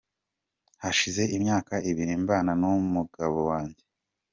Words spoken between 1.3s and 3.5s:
imyaka ibiri mbana n’umugabo